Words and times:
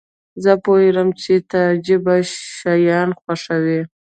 زه 0.43 0.51
پوهیږم 0.63 1.07
چې 1.21 1.33
ته 1.49 1.59
عجیبه 1.73 2.15
شیان 2.57 3.09
خوښوې. 3.19 3.79